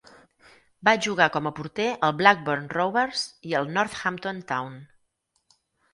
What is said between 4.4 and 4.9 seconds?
Town.